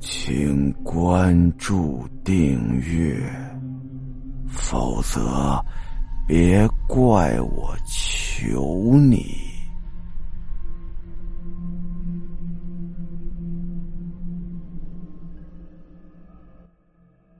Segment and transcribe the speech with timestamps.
[0.00, 3.20] 请关注订阅，
[4.48, 5.62] 否则
[6.26, 9.26] 别怪我求你。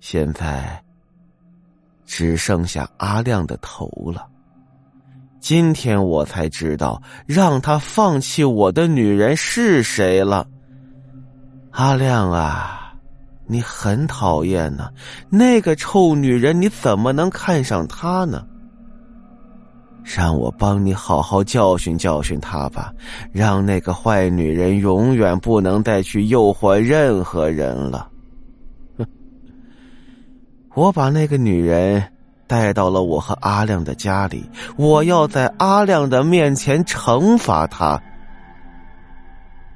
[0.01, 0.83] 现在
[2.05, 4.29] 只剩下阿亮的头了。
[5.41, 10.47] 今天我才知道，让他放弃我的女人是谁了。
[11.73, 12.93] 阿亮啊，
[13.47, 14.91] 你很讨厌呢！
[15.31, 18.45] 那个臭女人，你怎么能看上她呢？
[20.03, 22.93] 让我帮你好好教训教训她吧，
[23.33, 28.09] 让那个坏女人永远不能再去诱惑任何人了。
[30.75, 32.03] 我把那个女人
[32.49, 34.45] 带到了我和阿亮的家里，
[34.77, 38.01] 我要在阿亮的面前惩罚她。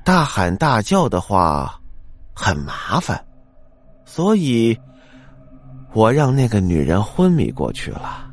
[0.02, 1.80] 大喊大叫的话。
[2.34, 3.24] 很麻烦，
[4.04, 4.76] 所以，
[5.92, 8.26] 我让那个女人昏迷过去了，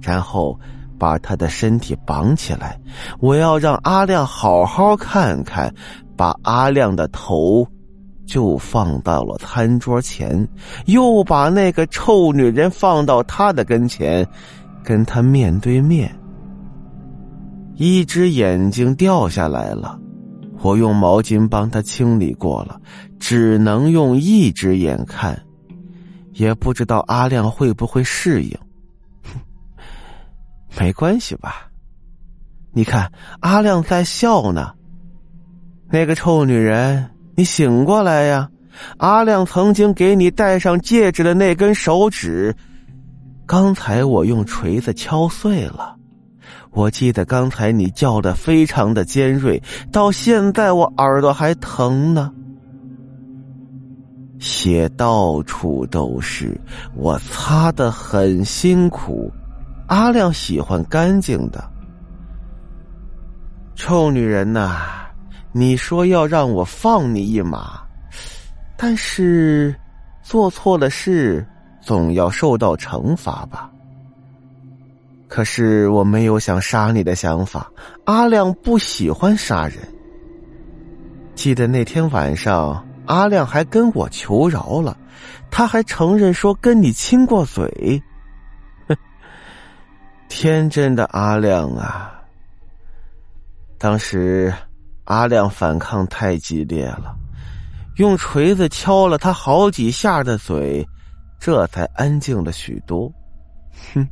[0.00, 0.58] 然后
[0.98, 2.78] 把她的身体绑起来。
[3.18, 5.74] 我要让阿亮好好看看，
[6.16, 7.66] 把阿亮的头
[8.26, 10.46] 就放到了餐桌前，
[10.86, 14.28] 又把那个臭女人放到他的跟前，
[14.84, 16.14] 跟他面对面。
[17.76, 19.98] 一只眼睛掉下来了。
[20.60, 22.80] 我用毛巾帮他清理过了，
[23.18, 25.40] 只能用一只眼看，
[26.32, 28.58] 也不知道阿亮会不会适应。
[29.22, 29.40] 哼
[30.78, 31.68] 没关系吧？
[32.72, 34.72] 你看阿亮在笑呢。
[35.90, 38.50] 那个臭女人，你醒过来呀！
[38.98, 42.54] 阿亮曾经给你戴上戒指的那根手指，
[43.46, 45.97] 刚才我用锤子敲碎了。
[46.78, 52.32] 我记得刚才你叫的非常的尖锐，到现在我耳朵还疼呢。
[54.38, 56.56] 血到处都是，
[56.94, 59.28] 我擦的很辛苦。
[59.88, 61.68] 阿亮喜欢干净的。
[63.74, 64.76] 臭女人呐，
[65.50, 67.80] 你说要让我放你一马，
[68.76, 69.74] 但是
[70.22, 71.44] 做错了事
[71.80, 73.68] 总要受到惩罚吧。
[75.28, 77.70] 可是我没有想杀你的想法，
[78.04, 79.76] 阿亮不喜欢杀人。
[81.34, 84.96] 记得那天晚上，阿亮还跟我求饶了，
[85.50, 88.02] 他还承认说跟你亲过嘴。
[90.28, 92.14] 天真的阿亮啊！
[93.78, 94.52] 当时
[95.04, 97.14] 阿亮反抗太激烈了，
[97.96, 100.84] 用锤子敲了他好几下的嘴，
[101.38, 103.12] 这才安静了许多。
[103.94, 104.08] 哼。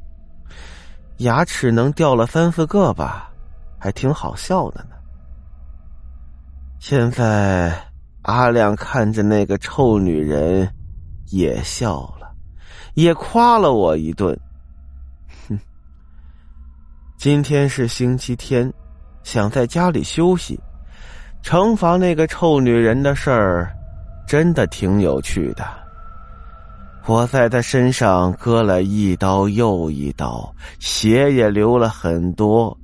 [1.18, 3.30] 牙齿能掉了三四个吧，
[3.78, 4.90] 还挺好笑的呢。
[6.78, 7.72] 现在
[8.22, 10.70] 阿亮看着那个臭女人，
[11.30, 12.30] 也笑了，
[12.94, 14.38] 也夸了我一顿。
[15.48, 15.58] 哼，
[17.16, 18.70] 今天是星期天，
[19.22, 20.60] 想在家里休息，
[21.42, 23.74] 惩罚那个臭女人的事儿，
[24.26, 25.66] 真的挺有趣的。
[27.08, 32.76] 我在他身上割了一刀又一刀，血也流了很多。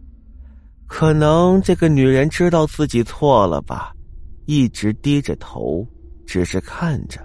[0.86, 3.92] 可能这个女人知道自己错了吧，
[4.46, 5.84] 一直低着头，
[6.24, 7.20] 只是看着。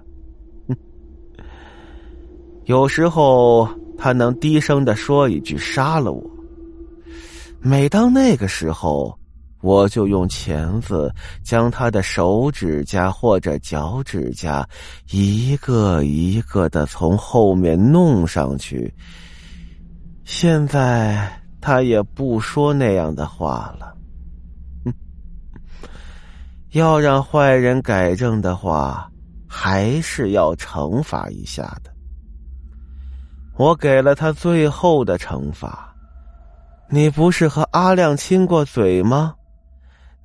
[2.66, 6.28] 有时候她能低声的说一句“杀了我”。
[7.62, 9.18] 每当那个时候。
[9.68, 11.14] 我就用钳子
[11.44, 14.66] 将他的手指甲或者脚趾甲
[15.12, 18.94] 一个一个的从后面弄上去。
[20.24, 21.30] 现在
[21.60, 23.94] 他也不说那样的话了。
[26.72, 29.12] 要让坏人改正的话，
[29.50, 31.92] 还是要惩罚一下的。
[33.58, 35.94] 我给了他最后的惩罚。
[36.90, 39.34] 你不是和阿亮亲过嘴吗？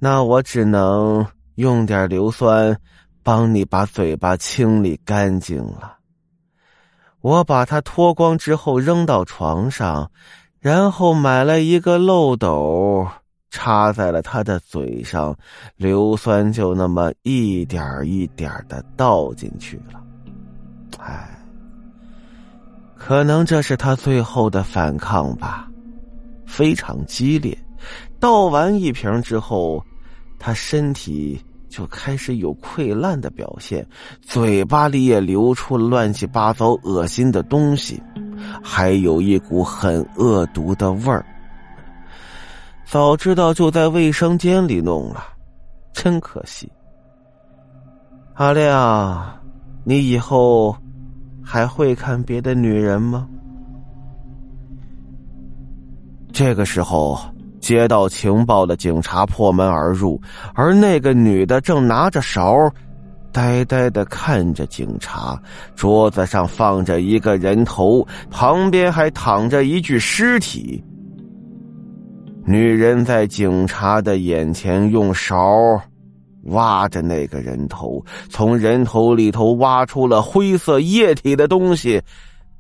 [0.04, 2.76] 那我只能用点硫酸，
[3.22, 5.96] 帮你把嘴巴清理干净了。
[7.20, 10.10] 我把它脱光之后扔到床上，
[10.58, 13.06] 然后买了一个漏斗，
[13.48, 15.38] 插在了他的嘴上，
[15.76, 20.02] 硫酸就那么一点一点的倒进去了。
[20.98, 21.30] 哎，
[22.96, 25.70] 可能这是他最后的反抗吧，
[26.44, 27.56] 非常激烈。
[28.18, 29.80] 倒完一瓶之后。
[30.44, 33.86] 他身体就开始有溃烂的表现，
[34.20, 38.02] 嘴巴里也流出乱七八糟、恶心的东西，
[38.60, 41.24] 还有一股很恶毒的味儿。
[42.84, 45.24] 早知道就在卫生间里弄了，
[45.92, 46.70] 真可惜。
[48.34, 49.40] 阿亮，
[49.84, 50.76] 你以后
[51.40, 53.28] 还会看别的女人吗？
[56.32, 57.20] 这个时候，
[57.62, 60.20] 接到情报的警察破门而入，
[60.52, 62.68] 而那个女的正拿着勺，
[63.32, 65.40] 呆呆的看着警察。
[65.76, 70.82] 桌子上放着一个人头，旁边还躺着一具尸体。
[72.44, 75.80] 女人在警察的眼前用勺
[76.46, 82.02] 挖着那个人头，从人头里头挖出了灰色液体的东西，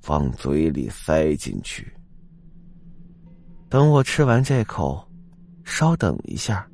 [0.06, 1.92] 往嘴里塞进去。
[3.72, 5.02] 等我吃完这口，
[5.64, 6.68] 稍等一下。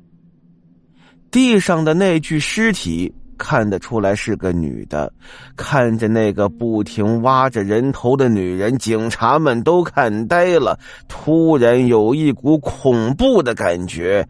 [1.31, 3.15] 地上的那具尸体。
[3.37, 5.09] 看得出来是个女的，
[5.55, 10.77] 看着那个不停挖着人头的女人，警察们都看呆了。
[11.07, 14.27] 突然有一股恐怖的感觉，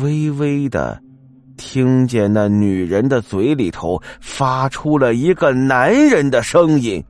[0.00, 1.02] 微微的
[1.56, 7.04] 听见那女人的嘴里头发出了一个男人的声音：“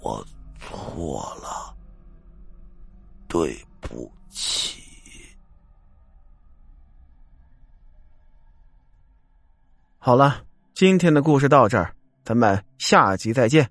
[0.00, 0.24] 我
[0.58, 1.76] 错了，
[3.28, 3.54] 对
[3.94, 4.82] 不起。”
[9.98, 10.44] 好了，
[10.74, 11.94] 今天的故事到这儿，
[12.24, 13.70] 咱们下集再见。